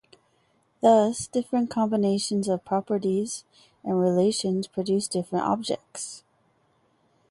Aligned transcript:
Thus, 0.81 1.27
different 1.27 1.69
combinations 1.69 2.47
of 2.47 2.65
properties 2.65 3.43
and 3.83 3.99
relations 3.99 4.65
produce 4.65 5.07
different 5.07 5.45
objects. 5.45 6.23